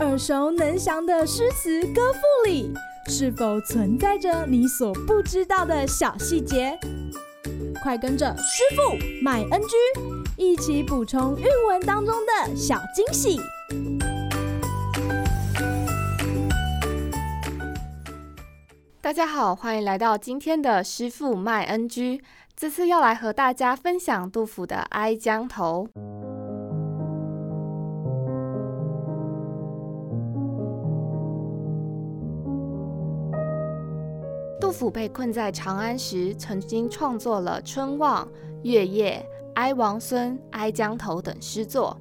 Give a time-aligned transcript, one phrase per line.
[0.00, 2.72] 耳熟能详的诗词歌赋里，
[3.08, 6.78] 是否存在着你所不知道的小细节？
[7.82, 9.76] 快跟着师傅麦恩居
[10.36, 13.40] 一起补充韵文当中的小惊喜！
[19.00, 22.22] 大家好，欢迎来到今天的师傅麦恩居。
[22.56, 25.88] 这次要来和大家分享杜甫的《哀江头》。
[34.74, 38.26] 杜甫被困在长安时，曾经创作了《春望》
[38.64, 39.24] 《月夜》
[39.54, 41.96] 《哀王孙》《哀江头》等诗作。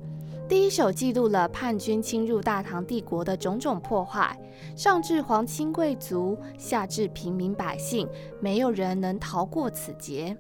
[0.50, 4.36] 第一首记录了叛军侵入大唐帝国的种种破坏，
[4.76, 8.10] 上至皇亲贵族，下至平民百姓，
[8.40, 10.36] 没有人能逃过此劫。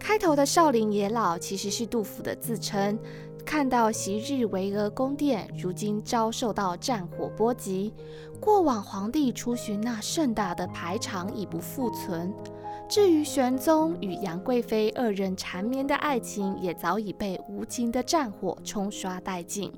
[0.00, 2.98] 开头的少陵野老其实是杜甫的自称。
[3.44, 7.92] 看到昔日巍峨宫殿，如今遭受到战火波及，
[8.40, 12.32] 过往皇帝出巡那盛大的排场已不复存。
[12.88, 19.72] 至于玄宗与杨贵妃二人缠绵的爱情，也早已被无情的战火冲刷殆尽。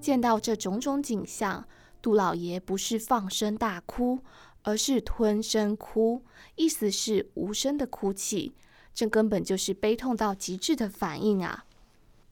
[0.00, 1.66] 见到这种种景象，
[2.00, 4.20] 杜老爷不是放声大哭，
[4.62, 6.22] 而是吞声哭，
[6.56, 8.54] 意思是无声的哭泣。
[8.94, 11.64] 这根本就是悲痛到极致的反应啊！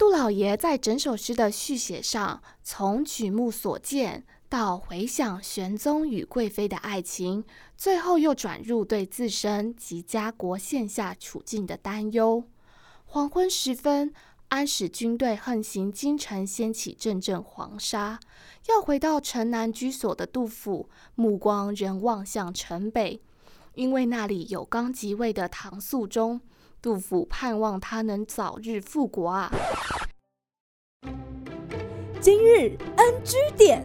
[0.01, 7.45] 杜老爷在整首诗的续写上，从举目所见到回想玄宗与贵妃的爱情，
[7.77, 12.43] 最后又转入对自身及家国现下处境的担忧。
[13.05, 14.15] 黄昏时分，
[14.49, 18.19] 安史军队横行京城，掀起阵阵黄沙。
[18.71, 23.21] 要回到城南居所的杜甫，目光仍望向城北，
[23.75, 26.41] 因为那里有刚即位的唐肃宗。
[26.83, 29.53] 杜甫盼望他能早日复国啊！
[32.23, 33.85] 今日 NG 点，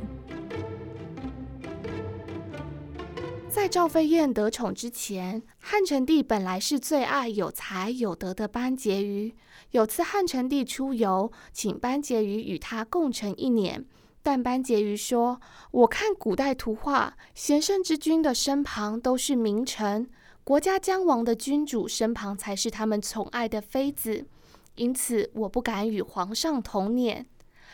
[3.49, 9.35] 在赵飞燕得宠之前，汉成帝本来是最爱有才有德的班婕妤。
[9.71, 13.85] 有次汉成帝出游，请班婕妤与他共乘一年，
[14.23, 15.41] 但班婕妤说
[15.71, 20.09] ：“我看古代图画，贤圣之君的身旁都是名臣。”
[20.45, 24.27] 国家将亡的君主身旁才是他们宠爱的妃子，
[24.75, 27.25] 因此我不敢与皇上同輦。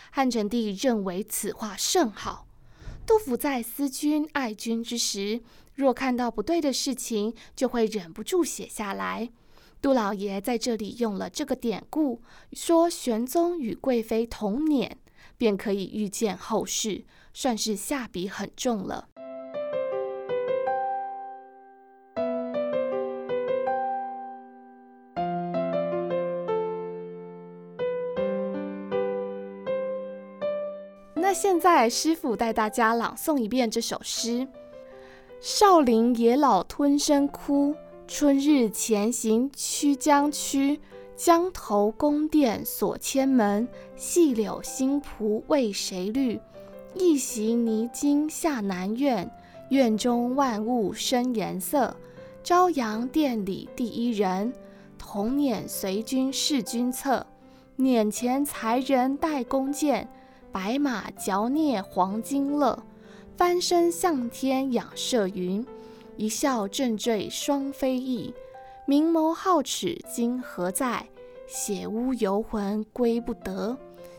[0.09, 2.47] 汉成帝认为此话甚好。
[3.05, 5.41] 杜甫在思君爱君之时，
[5.75, 9.29] 若看到不对的事情，就会忍不住写下来。
[9.81, 12.21] 杜老爷在这里用了这个典故，
[12.53, 14.89] 说玄宗与贵妃同輦，
[15.37, 19.09] 便可以预见后事，算是下笔很重了。
[31.33, 34.47] 现在，师傅带大家朗诵一遍这首诗：
[35.39, 37.75] 少陵野老吞声哭，
[38.07, 40.79] 春日前行曲江曲。
[41.15, 46.39] 江头宫殿锁千门，细柳新蒲为谁绿？
[46.95, 49.29] 一袭泥巾下南苑，
[49.69, 51.95] 院中万物生颜色。
[52.43, 54.51] 朝阳殿里第一人，
[54.97, 57.23] 同輦随君侍君侧。
[57.77, 60.09] 辇前才人带弓箭。
[60.51, 62.83] 白马嚼蹑黄金乐，
[63.37, 65.65] 翻身向天仰射云，
[66.17, 68.33] 一笑振坠双飞翼。
[68.85, 71.07] 明眸皓齿今何在？
[71.47, 73.77] 血污游魂归不得。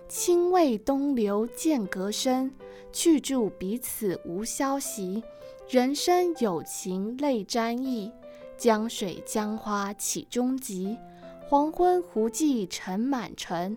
[0.09, 2.50] 亲为东流渐隔深，
[2.93, 5.22] 去住彼此无消息。
[5.69, 8.12] 人生有情泪沾衣，
[8.59, 10.99] 江水江花岂终极？
[11.49, 13.76] 黄昏胡骑尘满城。